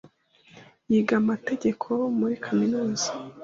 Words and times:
Yiga 0.91 1.13
amategeko 1.21 1.89
muri 2.17 2.35
kaminuza. 2.45 3.09